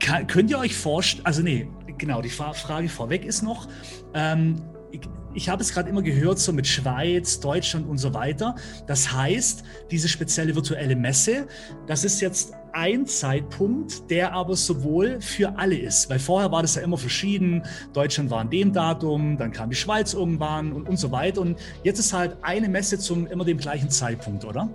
kann, 0.00 0.26
könnt 0.26 0.50
ihr 0.50 0.58
euch 0.58 0.74
vorstellen, 0.74 1.24
also 1.26 1.42
nee, 1.42 1.68
genau, 1.98 2.22
die 2.22 2.30
Frage 2.30 2.88
vorweg 2.88 3.24
ist 3.24 3.42
noch, 3.42 3.68
ähm, 4.14 4.62
ich, 4.90 5.00
ich 5.34 5.48
habe 5.48 5.62
es 5.62 5.72
gerade 5.72 5.88
immer 5.88 6.02
gehört, 6.02 6.38
so 6.38 6.52
mit 6.52 6.66
Schweiz, 6.66 7.40
Deutschland 7.40 7.88
und 7.88 7.98
so 7.98 8.14
weiter. 8.14 8.54
Das 8.86 9.12
heißt, 9.12 9.64
diese 9.90 10.08
spezielle 10.08 10.54
virtuelle 10.54 10.94
Messe, 10.94 11.46
das 11.86 12.04
ist 12.04 12.20
jetzt 12.20 12.54
ein 12.72 13.06
Zeitpunkt, 13.06 14.10
der 14.10 14.32
aber 14.32 14.56
sowohl 14.56 15.20
für 15.20 15.56
alle 15.58 15.76
ist. 15.76 16.10
Weil 16.10 16.18
vorher 16.18 16.50
war 16.50 16.62
das 16.62 16.74
ja 16.74 16.82
immer 16.82 16.98
verschieden. 16.98 17.62
Deutschland 17.92 18.30
war 18.30 18.40
an 18.40 18.50
dem 18.50 18.72
Datum, 18.72 19.36
dann 19.36 19.52
kam 19.52 19.70
die 19.70 19.76
Schweiz 19.76 20.12
irgendwann 20.12 20.72
und, 20.72 20.88
und 20.88 20.96
so 20.96 21.10
weiter. 21.10 21.40
Und 21.40 21.58
jetzt 21.84 21.98
ist 21.98 22.12
halt 22.12 22.36
eine 22.42 22.68
Messe 22.68 22.98
zum 22.98 23.26
immer 23.26 23.44
dem 23.44 23.58
gleichen 23.58 23.90
Zeitpunkt, 23.90 24.44
oder? 24.44 24.68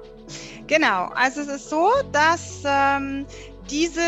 Genau, 0.67 1.07
also 1.15 1.41
es 1.41 1.47
ist 1.47 1.69
so, 1.69 1.89
dass 2.11 2.63
ähm, 2.65 3.25
diese 3.69 4.01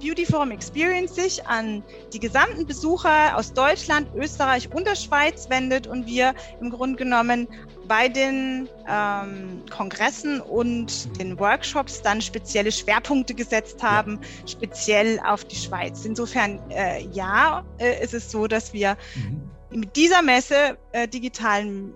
Beauty 0.00 0.24
Forum 0.26 0.50
Experience 0.50 1.14
sich 1.14 1.46
an 1.46 1.82
die 2.12 2.18
gesamten 2.18 2.66
Besucher 2.66 3.36
aus 3.36 3.52
Deutschland, 3.52 4.08
Österreich 4.14 4.72
und 4.72 4.86
der 4.86 4.96
Schweiz 4.96 5.48
wendet 5.50 5.86
und 5.86 6.06
wir 6.06 6.34
im 6.60 6.70
Grunde 6.70 6.96
genommen 6.96 7.48
bei 7.86 8.08
den 8.08 8.68
ähm, 8.88 9.62
Kongressen 9.70 10.40
und 10.40 11.18
den 11.18 11.38
Workshops 11.38 12.02
dann 12.02 12.20
spezielle 12.20 12.72
Schwerpunkte 12.72 13.34
gesetzt 13.34 13.82
haben, 13.82 14.20
ja. 14.22 14.48
speziell 14.48 15.20
auf 15.20 15.44
die 15.44 15.56
Schweiz. 15.56 16.04
Insofern, 16.04 16.58
äh, 16.70 17.06
ja, 17.12 17.64
äh, 17.78 18.02
ist 18.02 18.14
es 18.14 18.30
so, 18.30 18.46
dass 18.46 18.72
wir 18.72 18.96
mhm. 19.14 19.78
mit 19.80 19.96
dieser 19.96 20.22
Messe 20.22 20.76
äh, 20.92 21.06
digitalen, 21.06 21.92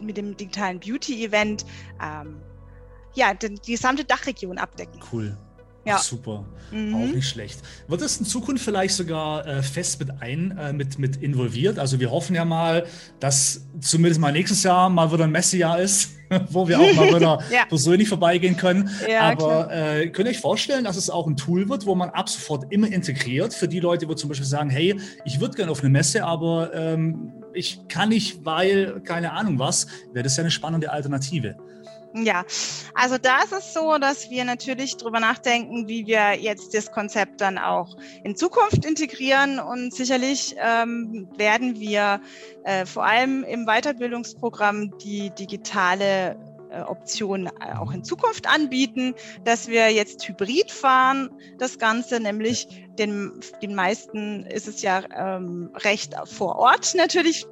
mit 0.00 0.16
dem 0.16 0.36
digitalen 0.36 0.80
Beauty-Event 0.80 1.64
ähm, 2.02 2.42
ja, 3.14 3.34
die 3.34 3.72
gesamte 3.72 4.04
Dachregion 4.04 4.58
abdecken. 4.58 5.00
Cool. 5.12 5.36
Ja. 5.84 5.98
Super, 5.98 6.44
mhm. 6.70 6.94
auch 6.94 7.14
nicht 7.14 7.28
schlecht. 7.28 7.60
Wird 7.88 8.02
das 8.02 8.18
in 8.18 8.26
Zukunft 8.26 8.62
vielleicht 8.62 8.94
sogar 8.94 9.46
äh, 9.46 9.62
fest 9.62 9.98
mit 9.98 10.10
ein, 10.20 10.56
äh, 10.58 10.72
mit, 10.72 10.98
mit 10.98 11.16
involviert? 11.16 11.78
Also 11.78 11.98
wir 12.00 12.10
hoffen 12.10 12.36
ja 12.36 12.44
mal, 12.44 12.84
dass 13.18 13.66
zumindest 13.80 14.20
mal 14.20 14.32
nächstes 14.32 14.62
Jahr 14.62 14.90
mal 14.90 15.10
wieder 15.10 15.24
ein 15.24 15.30
Messejahr 15.30 15.80
ist, 15.80 16.10
wo 16.50 16.68
wir 16.68 16.78
auch 16.78 16.94
mal 16.94 17.08
wieder 17.08 17.42
ja. 17.50 17.64
persönlich 17.66 18.08
vorbeigehen 18.08 18.58
können. 18.58 18.90
Ja, 19.10 19.32
Aber 19.32 19.72
äh, 19.72 20.08
könnt 20.08 20.28
ihr 20.28 20.32
euch 20.32 20.40
vorstellen, 20.40 20.84
dass 20.84 20.96
es 20.96 21.08
auch 21.08 21.26
ein 21.26 21.36
Tool 21.36 21.68
wird, 21.70 21.86
wo 21.86 21.94
man 21.94 22.10
ab 22.10 22.28
sofort 22.28 22.70
immer 22.70 22.88
integriert 22.88 23.54
für 23.54 23.66
die 23.66 23.80
Leute, 23.80 24.06
wo 24.06 24.14
zum 24.14 24.28
Beispiel 24.28 24.46
sagen, 24.46 24.68
hey, 24.68 25.00
ich 25.24 25.40
würde 25.40 25.56
gerne 25.56 25.72
auf 25.72 25.80
eine 25.80 25.88
Messe, 25.88 26.24
aber 26.24 26.74
ähm, 26.74 27.32
ich 27.54 27.80
kann 27.88 28.10
nicht, 28.10 28.44
weil 28.44 29.00
keine 29.00 29.32
Ahnung 29.32 29.58
was, 29.58 29.86
wäre 30.12 30.24
das 30.24 30.36
ja 30.36 30.42
eine 30.42 30.50
spannende 30.50 30.92
Alternative. 30.92 31.56
Ja, 32.12 32.44
also 32.94 33.18
da 33.18 33.42
ist 33.42 33.52
es 33.52 33.72
so, 33.72 33.96
dass 33.98 34.30
wir 34.30 34.44
natürlich 34.44 34.96
darüber 34.96 35.20
nachdenken, 35.20 35.86
wie 35.86 36.06
wir 36.06 36.34
jetzt 36.34 36.74
das 36.74 36.90
Konzept 36.90 37.40
dann 37.40 37.56
auch 37.56 37.96
in 38.24 38.34
Zukunft 38.34 38.84
integrieren. 38.84 39.60
Und 39.60 39.94
sicherlich 39.94 40.56
ähm, 40.58 41.28
werden 41.36 41.78
wir 41.78 42.20
äh, 42.64 42.84
vor 42.84 43.04
allem 43.04 43.44
im 43.44 43.64
Weiterbildungsprogramm 43.64 44.98
die 44.98 45.30
digitale 45.30 46.36
Option 46.86 47.46
äh, 47.46 47.50
auch 47.78 47.92
in 47.92 48.04
Zukunft 48.04 48.48
anbieten, 48.48 49.14
dass 49.44 49.68
wir 49.68 49.90
jetzt 49.90 50.26
hybrid 50.28 50.70
fahren, 50.70 51.30
das 51.58 51.78
Ganze, 51.78 52.20
nämlich 52.20 52.68
den, 52.98 53.40
den 53.62 53.74
meisten 53.74 54.44
ist 54.44 54.68
es 54.68 54.82
ja 54.82 55.02
ähm, 55.16 55.70
recht 55.76 56.14
vor 56.24 56.56
Ort 56.56 56.94
natürlich 56.94 57.46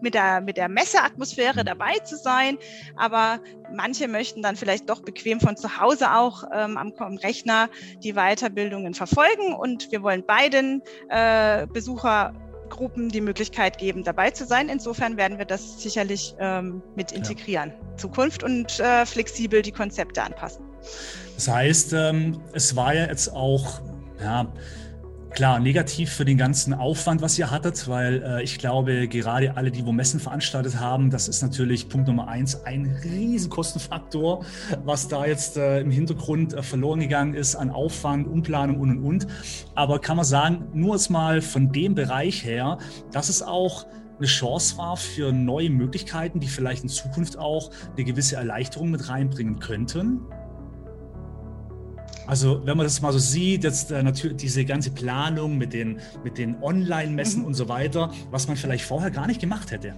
mit 0.00 0.14
der, 0.14 0.40
mit 0.40 0.56
der 0.56 0.68
Messeatmosphäre 0.68 1.64
dabei 1.64 1.94
zu 2.04 2.16
sein, 2.16 2.58
aber 2.96 3.40
manche 3.74 4.08
möchten 4.08 4.42
dann 4.42 4.56
vielleicht 4.56 4.88
doch 4.88 5.02
bequem 5.02 5.40
von 5.40 5.56
zu 5.56 5.80
Hause 5.80 6.12
auch 6.14 6.44
ähm, 6.52 6.76
am, 6.76 6.92
am 6.98 7.16
Rechner 7.16 7.68
die 8.02 8.12
Weiterbildungen 8.12 8.94
verfolgen 8.94 9.54
und 9.54 9.90
wir 9.90 10.02
wollen 10.02 10.24
beiden 10.24 10.82
äh, 11.08 11.66
Besucher 11.66 12.32
Gruppen 12.68 13.08
die 13.08 13.20
Möglichkeit 13.20 13.78
geben, 13.78 14.04
dabei 14.04 14.30
zu 14.30 14.44
sein. 14.44 14.68
Insofern 14.68 15.16
werden 15.16 15.38
wir 15.38 15.44
das 15.44 15.82
sicherlich 15.82 16.34
ähm, 16.38 16.82
mit 16.96 17.12
integrieren. 17.12 17.70
Ja. 17.70 17.96
Zukunft 17.96 18.42
und 18.42 18.78
äh, 18.80 19.06
flexibel 19.06 19.62
die 19.62 19.72
Konzepte 19.72 20.22
anpassen. 20.22 20.64
Das 21.34 21.48
heißt, 21.48 21.92
ähm, 21.92 22.40
es 22.52 22.74
war 22.76 22.94
ja 22.94 23.06
jetzt 23.06 23.28
auch, 23.28 23.80
ja, 24.20 24.52
Klar, 25.30 25.60
negativ 25.60 26.10
für 26.10 26.24
den 26.24 26.36
ganzen 26.36 26.74
Aufwand, 26.74 27.20
was 27.22 27.38
ihr 27.38 27.50
hattet, 27.50 27.86
weil 27.86 28.22
äh, 28.22 28.42
ich 28.42 28.58
glaube, 28.58 29.06
gerade 29.08 29.56
alle, 29.56 29.70
die 29.70 29.84
wo 29.84 29.92
Messen 29.92 30.20
veranstaltet 30.20 30.80
haben, 30.80 31.10
das 31.10 31.28
ist 31.28 31.42
natürlich 31.42 31.88
Punkt 31.88 32.08
Nummer 32.08 32.28
eins, 32.28 32.64
ein 32.64 32.86
riesen 33.04 33.50
Kostenfaktor, 33.50 34.44
was 34.84 35.06
da 35.06 35.26
jetzt 35.26 35.56
äh, 35.56 35.80
im 35.80 35.90
Hintergrund 35.90 36.54
äh, 36.54 36.62
verloren 36.62 37.00
gegangen 37.00 37.34
ist 37.34 37.54
an 37.54 37.70
Aufwand, 37.70 38.26
Umplanung 38.26 38.80
und 38.80 38.90
und 38.90 39.04
und. 39.04 39.26
Aber 39.74 40.00
kann 40.00 40.16
man 40.16 40.24
sagen, 40.24 40.66
nur 40.72 40.96
jetzt 40.96 41.10
mal 41.10 41.40
von 41.40 41.70
dem 41.72 41.94
Bereich 41.94 42.44
her, 42.44 42.78
dass 43.12 43.28
es 43.28 43.42
auch 43.42 43.86
eine 44.18 44.26
Chance 44.26 44.76
war 44.78 44.96
für 44.96 45.30
neue 45.32 45.70
Möglichkeiten, 45.70 46.40
die 46.40 46.48
vielleicht 46.48 46.82
in 46.82 46.88
Zukunft 46.88 47.38
auch 47.38 47.70
eine 47.94 48.04
gewisse 48.04 48.36
Erleichterung 48.36 48.90
mit 48.90 49.08
reinbringen 49.08 49.60
könnten. 49.60 50.20
Also 52.28 52.60
wenn 52.66 52.76
man 52.76 52.84
das 52.84 53.00
mal 53.00 53.10
so 53.10 53.18
sieht, 53.18 53.64
jetzt 53.64 53.90
äh, 53.90 54.02
natürlich 54.02 54.36
diese 54.36 54.66
ganze 54.66 54.90
Planung 54.90 55.56
mit 55.56 55.72
den, 55.72 55.98
mit 56.22 56.36
den 56.36 56.62
Online-Messen 56.62 57.40
mhm. 57.40 57.46
und 57.46 57.54
so 57.54 57.70
weiter, 57.70 58.12
was 58.30 58.46
man 58.46 58.58
vielleicht 58.58 58.84
vorher 58.84 59.10
gar 59.10 59.26
nicht 59.26 59.40
gemacht 59.40 59.70
hätte. 59.70 59.94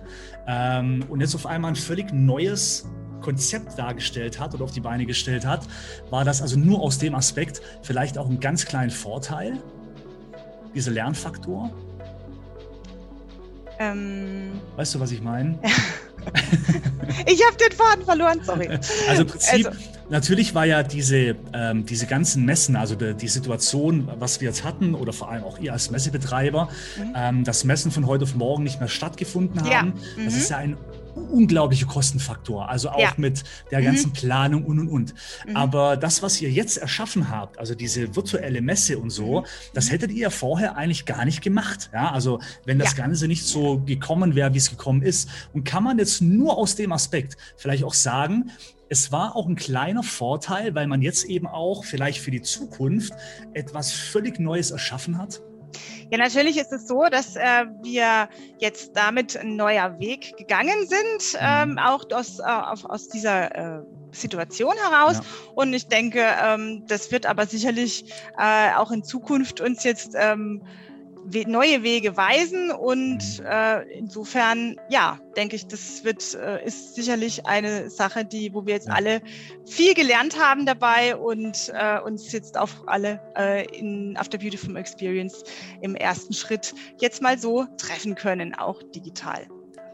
Ähm, 0.47 1.05
und 1.09 1.21
jetzt 1.21 1.35
auf 1.35 1.45
einmal 1.45 1.73
ein 1.73 1.77
völlig 1.77 2.13
neues 2.13 2.89
Konzept 3.21 3.77
dargestellt 3.77 4.39
hat 4.39 4.55
oder 4.55 4.63
auf 4.63 4.71
die 4.71 4.81
Beine 4.81 5.07
gestellt 5.07 5.45
hat, 5.45 5.67
war 6.11 6.25
das 6.25 6.41
also 6.41 6.57
nur 6.57 6.81
aus 6.81 6.99
dem 6.99 7.17
Aspekt 7.17 7.63
vielleicht 7.83 8.17
auch 8.17 8.31
ein 8.31 8.39
ganz 8.39 8.65
kleinen 8.65 8.93
Vorteil, 8.93 9.59
dieser 10.73 10.93
Lernfaktor. 10.93 11.73
Ähm, 13.81 14.61
weißt 14.77 14.95
du, 14.95 15.01
was 15.01 15.11
ich 15.11 15.23
meine? 15.23 15.59
ich 17.27 17.43
habe 17.47 17.57
den 17.57 17.73
Faden 17.73 18.05
verloren, 18.05 18.41
sorry. 18.45 18.69
Also 19.09 19.23
im 19.23 19.29
Prinzip, 19.29 19.67
also. 19.69 19.79
natürlich 20.11 20.55
war 20.55 20.67
ja 20.67 20.83
diese, 20.83 21.35
ähm, 21.55 21.87
diese 21.87 22.07
ganzen 22.07 22.45
Messen, 22.45 22.77
also 22.77 22.95
die, 22.95 23.15
die, 23.15 23.29
Situation, 23.29 24.07
was 24.19 24.43
wir 24.43 24.49
jetzt 24.49 24.65
hatten, 24.65 24.95
oder 24.95 25.15
vor 25.15 25.31
allem 25.31 25.45
auch 25.45 25.59
ihr 25.59 25.73
als 25.73 25.91
Messebetreiber, 25.91 26.69
mhm. 26.99 27.13
ähm, 27.17 27.45
dass 27.45 27.65
Messen 27.65 27.91
von 27.91 28.07
heute 28.07 28.25
auf 28.25 28.35
morgen 28.35 28.65
nicht 28.65 28.81
mehr 28.81 28.89
stattgefunden 28.91 29.63
haben. 29.63 29.71
Ja. 29.71 29.83
Mhm. 29.83 30.25
Das 30.27 30.37
ist 30.37 30.51
ja 30.51 30.59
ein 30.59 30.77
unglaublicher 31.15 31.87
Kostenfaktor, 31.87 32.69
also 32.69 32.91
auch 32.91 32.99
ja. 33.01 33.13
mit 33.17 33.45
der 33.71 33.83
ganzen 33.83 34.11
mhm. 34.11 34.15
Planung 34.15 34.65
und 34.65 34.79
und 34.81 34.89
und. 34.89 35.15
Mhm. 35.47 35.57
Aber 35.57 35.97
das, 35.97 36.23
was 36.23 36.41
ihr 36.41 36.51
jetzt 36.51 36.77
erschaffen 36.77 37.31
habt, 37.31 37.59
also 37.59 37.75
diese 37.75 38.15
virtuelle 38.17 38.61
Messe 38.61 38.99
und 38.99 39.11
so, 39.11 39.41
mhm. 39.41 39.45
das 39.75 39.91
hättet 39.91 40.13
ihr 40.13 40.31
vorher 40.31 40.77
eigentlich 40.77 41.07
gar 41.07 41.25
nicht 41.25 41.43
gemacht. 41.43 41.91
Ja, 41.93 42.11
also 42.11 42.41
wenn 42.65 42.79
das 42.79 42.97
ja. 42.97 43.05
Ganze 43.05 43.29
nicht 43.29 43.45
so 43.45 43.81
gekommen 43.81 44.35
wäre, 44.35 44.55
wie 44.55 44.59
es 44.59 44.71
gekommen 44.71 45.03
ist. 45.03 45.29
Und 45.53 45.65
kann 45.65 45.85
man 45.85 45.99
jetzt 45.99 46.23
nur 46.23 46.57
aus 46.57 46.77
dem 46.77 46.93
Aspekt 46.93 47.37
vielleicht 47.57 47.85
auch 47.85 47.95
sagen, 47.95 48.51
es 48.89 49.13
war 49.13 49.37
auch 49.37 49.47
ein 49.47 49.55
kleiner 49.55 50.03
Vorteil, 50.03 50.75
weil 50.75 50.89
man 50.89 51.01
jetzt 51.01 51.25
eben 51.25 51.47
auch 51.47 51.85
vielleicht 51.85 52.19
für 52.19 52.33
die 52.33 52.43
Zukunft 52.43 53.13
etwas 53.55 53.93
völlig 53.93 54.41
Neues 54.41 54.73
erschaffen 54.73 55.17
hat? 55.17 55.41
Ja, 56.11 56.19
natürlich 56.19 56.59
ist 56.59 56.73
es 56.73 56.89
so, 56.89 57.05
dass 57.11 57.37
äh, 57.37 57.67
wir 57.83 58.29
jetzt 58.59 58.97
damit 58.97 59.37
ein 59.37 59.55
neuer 59.57 59.99
Weg 60.01 60.37
gegangen 60.37 60.87
sind, 60.87 61.41
mhm. 61.41 61.73
ähm, 61.73 61.79
auch 61.79 62.05
aus, 62.13 62.41
äh, 62.41 62.43
auf, 62.43 62.85
aus 62.85 63.09
dieser 63.09 63.79
äh, 63.79 63.83
Situation 64.13 64.75
heraus. 64.77 65.19
Ja. 65.19 65.25
Und 65.55 65.73
ich 65.73 65.87
denke, 65.87 66.25
ähm, 66.43 66.85
das 66.89 67.13
wird 67.13 67.27
aber 67.27 67.47
sicherlich 67.47 68.13
äh, 68.37 68.75
auch 68.75 68.91
in 68.91 69.05
Zukunft 69.05 69.61
uns 69.61 69.85
jetzt 69.85 70.15
ähm, 70.17 70.63
neue 71.47 71.83
Wege 71.83 72.17
weisen 72.17 72.71
und 72.71 73.43
äh, 73.45 73.83
insofern, 73.93 74.77
ja, 74.89 75.19
denke 75.37 75.57
ich, 75.57 75.67
das 75.67 76.05
wird, 76.05 76.35
äh, 76.35 76.65
ist 76.65 76.95
sicherlich 76.95 77.47
eine 77.47 77.91
Sache, 77.91 78.25
die, 78.25 78.53
wo 78.55 78.67
wir 78.67 78.75
jetzt 78.75 78.91
alle 78.91 79.21
viel 79.67 79.95
gelernt 79.95 80.39
haben 80.39 80.67
dabei 80.67 81.17
und 81.17 81.73
äh, 81.75 82.01
uns 82.01 82.33
jetzt 82.33 82.59
auf 82.59 82.83
alle 82.87 83.21
äh, 83.37 83.67
in 83.77 84.17
After 84.17 84.39
Beautiful 84.39 84.77
Experience 84.77 85.45
im 85.83 85.95
ersten 85.95 86.33
Schritt 86.33 86.75
jetzt 87.01 87.23
mal 87.23 87.39
so 87.39 87.67
treffen 87.77 88.15
können, 88.15 88.55
auch 88.55 88.83
digital. 88.95 89.47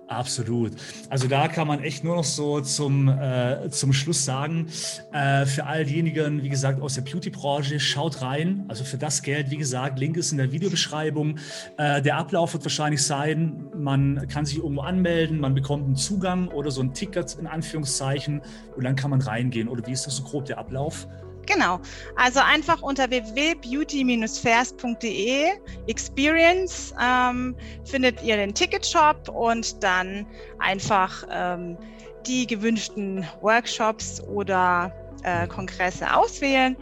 Absolut. 0.09 0.73
Also 1.11 1.27
da 1.27 1.49
kann 1.49 1.67
man 1.67 1.83
echt 1.83 2.05
nur 2.05 2.17
noch 2.17 2.25
so 2.25 2.61
zum, 2.61 3.09
äh, 3.09 3.69
zum 3.71 3.93
Schluss 3.93 4.25
sagen, 4.25 4.69
äh, 5.13 5.45
für 5.47 5.67
all 5.67 5.85
diejenigen, 5.85 6.45
wie 6.45 6.49
gesagt, 6.49 6.81
aus 6.81 6.95
der 6.95 7.03
Beauty-Branche, 7.03 7.81
schaut 7.81 8.23
rein. 8.23 8.65
Also 8.69 8.85
für 8.85 8.99
das 8.99 9.23
Geld, 9.23 9.51
wie 9.51 9.57
gesagt, 9.57 9.99
Link 9.99 10.17
ist 10.17 10.31
in 10.31 10.39
der 10.39 10.53
Videobeschreibung. 10.53 11.39
Äh, 11.77 12.03
der 12.03 12.19
Ablauf 12.19 12.53
wird 12.53 12.65
wahrscheinlich 12.65 13.03
sein, 13.03 13.67
man 13.75 14.29
kann 14.29 14.47
sich 14.47 14.59
irgendwo 14.59 14.83
anmelden, 14.83 15.41
man 15.41 15.55
bekommt 15.55 15.85
einen 15.85 15.97
Zugang 15.97 16.49
oder 16.49 16.71
so 16.71 16.83
ein 16.83 16.95
Ticket 16.95 17.35
in 17.35 17.49
Anführungszeichen 17.49 18.43
und 18.77 18.85
dann 18.85 18.95
kann 18.95 19.11
man 19.11 19.21
reingehen. 19.21 19.67
Oder 19.69 19.85
wie 19.87 19.93
ist 19.93 20.07
das 20.07 20.17
so 20.17 20.23
grob 20.23 20.45
der 20.45 20.59
Ablauf? 20.59 21.09
Genau. 21.47 21.81
Also 22.17 22.41
einfach 22.41 22.83
unter 22.83 23.09
www.beauty-fairs.de 23.09 25.53
Experience 25.87 26.93
ähm, 27.00 27.57
findet 27.85 28.21
ihr 28.23 28.37
den 28.37 28.53
Ticketshop 28.53 29.29
und 29.29 29.81
dann 29.83 30.26
einfach 30.59 31.25
ähm, 31.31 31.79
die 32.26 32.47
gewünschten 32.47 33.26
Workshops 33.41 34.21
oder 34.23 34.93
äh, 35.23 35.47
Kongresse 35.47 36.15
auswählen 36.15 36.76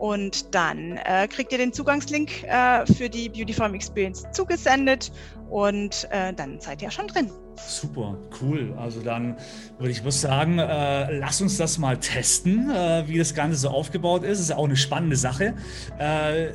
und 0.00 0.54
dann 0.54 0.96
äh, 1.04 1.28
kriegt 1.28 1.52
ihr 1.52 1.58
den 1.58 1.74
Zugangslink 1.74 2.42
äh, 2.44 2.86
für 2.86 3.10
die 3.10 3.28
Beautyform 3.28 3.74
Experience 3.74 4.24
zugesendet 4.32 5.12
und 5.50 6.08
äh, 6.10 6.32
dann 6.32 6.58
seid 6.58 6.80
ihr 6.80 6.90
schon 6.90 7.06
drin. 7.06 7.30
Super, 7.56 8.16
cool. 8.40 8.72
Also 8.78 9.02
dann 9.02 9.36
würde 9.78 9.90
ich 9.90 10.02
was 10.02 10.22
sagen, 10.22 10.58
äh, 10.58 11.18
lass 11.18 11.42
uns 11.42 11.58
das 11.58 11.76
mal 11.76 11.98
testen, 11.98 12.70
äh, 12.70 13.04
wie 13.08 13.18
das 13.18 13.34
Ganze 13.34 13.58
so 13.58 13.68
aufgebaut 13.68 14.24
ist. 14.24 14.40
Ist 14.40 14.52
auch 14.52 14.64
eine 14.64 14.76
spannende 14.76 15.16
Sache. 15.16 15.54
Äh, 15.98 16.52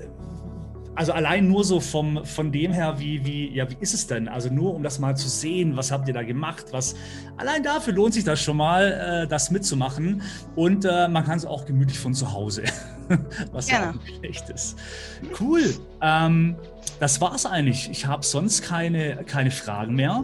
also 0.96 1.12
allein 1.12 1.48
nur 1.48 1.64
so 1.64 1.80
vom, 1.80 2.24
von 2.26 2.52
dem 2.52 2.72
her, 2.72 3.00
wie, 3.00 3.26
wie, 3.26 3.54
ja, 3.54 3.70
wie 3.70 3.78
ist 3.80 3.94
es 3.94 4.08
denn? 4.08 4.28
Also 4.28 4.50
nur 4.50 4.74
um 4.74 4.82
das 4.82 5.00
mal 5.00 5.16
zu 5.16 5.28
sehen, 5.28 5.76
was 5.76 5.92
habt 5.92 6.08
ihr 6.08 6.14
da 6.14 6.24
gemacht? 6.24 6.68
Was, 6.72 6.96
allein 7.38 7.64
dafür 7.64 7.94
lohnt 7.94 8.14
sich 8.14 8.24
das 8.24 8.42
schon 8.42 8.58
mal, 8.58 9.24
äh, 9.24 9.28
das 9.28 9.52
mitzumachen. 9.52 10.22
Und 10.56 10.86
äh, 10.86 11.08
man 11.08 11.26
kann 11.26 11.38
es 11.38 11.46
auch 11.46 11.66
gemütlich 11.66 12.00
von 12.00 12.14
zu 12.14 12.32
Hause, 12.32 12.64
was 13.52 13.70
ja, 13.70 13.92
nicht 13.92 14.18
schlecht 14.18 14.50
ist. 14.50 14.78
Cool. 15.40 15.64
Ähm, 16.02 16.56
das 17.00 17.20
war's 17.20 17.46
eigentlich. 17.46 17.90
Ich 17.90 18.06
habe 18.06 18.26
sonst 18.26 18.62
keine, 18.62 19.18
keine 19.26 19.52
Fragen 19.52 19.96
mehr. 19.96 20.24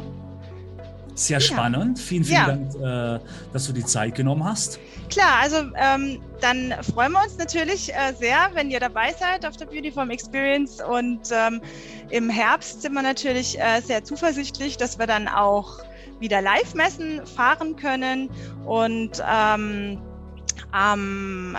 Sehr 1.16 1.40
ja. 1.40 1.42
spannend. 1.42 2.00
Vielen, 2.00 2.24
vielen 2.24 2.36
ja. 2.36 2.48
Dank, 2.48 3.22
äh, 3.22 3.26
dass 3.54 3.68
du 3.68 3.74
die 3.74 3.86
Zeit 3.86 4.16
genommen 4.16 4.44
hast. 4.44 4.80
Klar, 5.10 5.40
also 5.42 5.58
ähm, 5.76 6.22
dann 6.40 6.74
freuen 6.84 7.12
wir 7.12 7.22
uns 7.24 7.38
natürlich 7.38 7.94
äh, 7.94 8.14
sehr, 8.18 8.50
wenn 8.54 8.72
ihr 8.72 8.80
dabei 8.80 9.14
seid 9.14 9.46
auf 9.46 9.58
der 9.58 9.66
Beautyform 9.66 10.10
Experience. 10.10 10.82
Und 10.82 11.30
ähm, 11.32 11.62
im 12.10 12.30
Herbst 12.30 12.82
sind 12.82 12.94
wir 12.94 13.02
natürlich 13.02 13.60
äh, 13.60 13.82
sehr 13.82 14.04
zuversichtlich, 14.04 14.78
dass 14.78 15.00
wir 15.00 15.08
dann 15.08 15.28
auch 15.28 15.80
wieder 16.20 16.42
Live-Messen 16.42 17.26
fahren 17.26 17.76
können. 17.76 18.30
Und 18.66 19.22
ähm, 19.30 20.02
am 20.72 21.58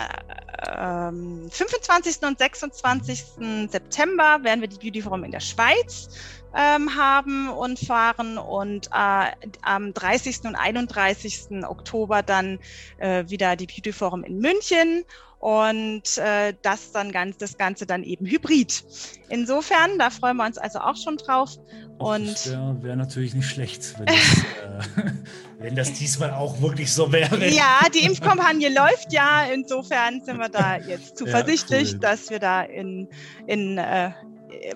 25. 0.65 2.17
Ähm, 2.21 2.27
und 2.29 2.39
26. 2.39 3.23
September 3.69 4.39
werden 4.43 4.61
wir 4.61 4.67
die 4.67 4.77
Beautyform 4.77 5.25
in 5.25 5.31
der 5.31 5.41
Schweiz 5.41 6.09
ähm, 6.55 6.95
haben 6.95 7.49
und 7.49 7.79
fahren 7.79 8.37
und 8.37 8.87
äh, 8.87 9.31
am 9.61 9.93
30. 9.93 10.41
und 10.45 10.55
31. 10.55 11.63
Oktober 11.67 12.23
dann 12.23 12.59
äh, 12.97 13.25
wieder 13.27 13.55
die 13.55 13.67
Beauty 13.67 13.91
Forum 13.91 14.23
in 14.23 14.39
München 14.39 15.03
und 15.43 16.17
äh, 16.19 16.53
das 16.61 16.93
dann 16.93 17.11
ganz 17.11 17.35
das 17.35 17.57
Ganze 17.57 17.85
dann 17.85 18.03
eben 18.03 18.25
hybrid. 18.25 18.81
Insofern, 19.27 19.99
da 19.99 20.09
freuen 20.09 20.37
wir 20.37 20.45
uns 20.45 20.57
also 20.57 20.79
auch 20.79 20.95
schon 20.95 21.17
drauf. 21.17 21.57
Und 21.97 22.49
wäre 22.49 22.77
wär 22.81 22.95
natürlich 22.95 23.33
nicht 23.33 23.49
schlecht, 23.49 23.93
wenn 23.97 24.05
das, 24.05 24.37
äh, 24.37 25.11
wenn 25.59 25.75
das, 25.75 25.91
diesmal 25.93 26.31
auch 26.31 26.61
wirklich 26.61 26.93
so 26.93 27.11
wäre. 27.11 27.45
Ja, 27.49 27.81
die 27.93 28.05
Impfkampagne 28.05 28.69
läuft 28.73 29.11
ja. 29.11 29.45
Insofern 29.53 30.23
sind 30.23 30.37
wir 30.37 30.47
da 30.47 30.77
jetzt 30.77 31.17
zuversichtlich, 31.17 31.89
ja, 31.89 31.95
cool. 31.95 31.99
dass 31.99 32.29
wir 32.29 32.39
da 32.39 32.61
in, 32.61 33.09
in 33.45 33.77
äh, 33.77 34.11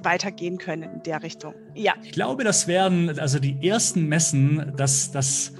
weitergehen 0.01 0.57
können 0.57 0.83
in 0.83 1.03
der 1.03 1.23
Richtung. 1.23 1.53
Ja. 1.73 1.93
Ich 2.03 2.11
glaube, 2.11 2.43
das 2.43 2.67
werden 2.67 3.19
also 3.19 3.39
die 3.39 3.67
ersten 3.67 4.07
Messen, 4.07 4.73
das, 4.77 5.11
das, 5.11 5.53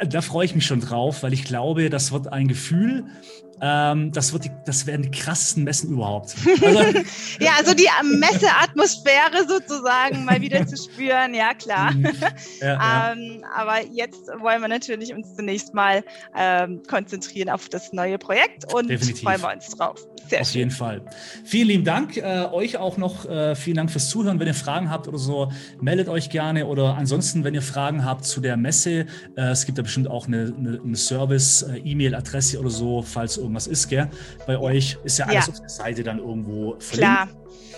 äh, 0.00 0.06
da 0.06 0.20
freue 0.20 0.44
ich 0.44 0.54
mich 0.54 0.66
schon 0.66 0.80
drauf, 0.80 1.22
weil 1.22 1.32
ich 1.32 1.44
glaube, 1.44 1.90
das 1.90 2.12
wird 2.12 2.32
ein 2.32 2.48
Gefühl, 2.48 3.04
ähm, 3.64 4.10
das, 4.10 4.32
wird 4.32 4.46
die, 4.46 4.50
das 4.66 4.88
werden 4.88 5.02
die 5.02 5.10
krassesten 5.12 5.62
Messen 5.62 5.90
überhaupt. 5.90 6.34
Also, 6.62 6.80
ja, 7.40 7.52
also 7.56 7.74
die 7.74 7.86
Messeatmosphäre 8.02 9.46
sozusagen 9.46 10.24
mal 10.24 10.40
wieder 10.40 10.66
zu 10.66 10.76
spüren, 10.76 11.32
ja 11.32 11.54
klar. 11.54 11.92
Mhm. 11.92 12.10
Ja, 12.60 13.12
ähm, 13.12 13.38
ja. 13.40 13.48
aber 13.54 13.86
jetzt 13.86 14.26
wollen 14.40 14.60
wir 14.60 14.68
natürlich 14.68 15.14
uns 15.14 15.36
zunächst 15.36 15.74
mal 15.74 16.02
ähm, 16.36 16.82
konzentrieren 16.88 17.50
auf 17.50 17.68
das 17.68 17.92
neue 17.92 18.18
Projekt 18.18 18.72
und 18.74 18.90
Definitiv. 18.90 19.22
freuen 19.22 19.40
wir 19.40 19.52
uns 19.52 19.68
drauf. 19.68 20.08
Sehr 20.28 20.40
auf 20.40 20.48
schön. 20.48 20.58
jeden 20.60 20.70
Fall. 20.70 21.02
Vielen 21.44 21.68
lieben 21.68 21.84
Dank. 21.84 22.16
Äh, 22.16 22.46
euch 22.52 22.76
auch 22.76 22.96
noch 22.96 23.28
äh, 23.28 23.54
vielen 23.54 23.76
Dank 23.76 23.90
fürs 23.90 24.08
Zuhören. 24.08 24.40
Wenn 24.40 24.46
ihr 24.46 24.54
Fragen 24.54 24.90
habt 24.90 25.08
oder 25.08 25.18
so, 25.18 25.50
meldet 25.80 26.08
euch 26.08 26.30
gerne. 26.30 26.66
Oder 26.66 26.96
ansonsten, 26.96 27.44
wenn 27.44 27.54
ihr 27.54 27.62
Fragen 27.62 28.04
habt 28.04 28.24
zu 28.24 28.40
der 28.40 28.56
Messe, 28.56 29.06
äh, 29.36 29.50
es 29.50 29.66
gibt 29.66 29.78
da 29.78 29.82
bestimmt 29.82 30.08
auch 30.08 30.26
eine, 30.26 30.54
eine, 30.56 30.80
eine 30.82 30.96
Service-E-Mail-Adresse 30.96 32.58
oder 32.58 32.70
so, 32.70 33.02
falls 33.02 33.36
irgendwas 33.36 33.66
ist, 33.66 33.88
gell? 33.88 34.08
Bei 34.46 34.58
euch 34.58 34.98
ist 35.04 35.18
ja 35.18 35.26
alles 35.26 35.46
ja. 35.46 35.52
auf 35.52 35.60
der 35.60 35.68
Seite 35.68 36.02
dann 36.02 36.18
irgendwo 36.18 36.76
verlinkt. 36.78 37.12
Klar. 37.12 37.28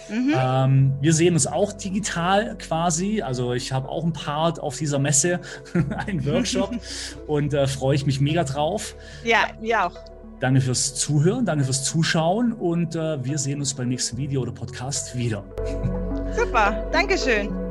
Mhm. 0.09 0.35
Ähm, 0.37 0.92
wir 1.01 1.14
sehen 1.14 1.35
uns 1.35 1.47
auch 1.47 1.73
digital 1.73 2.57
quasi. 2.59 3.23
Also 3.23 3.55
ich 3.55 3.73
habe 3.73 3.88
auch 3.88 4.05
ein 4.05 4.12
Part 4.12 4.61
auf 4.61 4.77
dieser 4.77 4.99
Messe, 4.99 5.40
einen 6.07 6.25
Workshop 6.27 6.73
und 7.27 7.55
äh, 7.55 7.66
freue 7.66 7.97
ich 7.97 8.07
mich 8.07 8.21
mega 8.21 8.45
drauf. 8.45 8.95
Ja, 9.25 9.49
wir 9.61 9.87
auch. 9.87 10.13
Danke 10.40 10.61
fürs 10.61 10.94
Zuhören, 10.94 11.44
danke 11.47 11.64
fürs 11.64 11.85
Zuschauen 11.85 12.53
und 12.53 12.97
äh, 12.97 13.25
wir 13.25 13.38
sehen 13.38 13.61
uns 13.61 13.75
beim 13.75 13.88
nächsten 13.88 14.16
Video 14.16 14.42
oder 14.42 14.53
Podcast 14.53 15.16
wieder. 15.16 15.44
Super, 16.37 16.87
Dankeschön. 16.92 17.63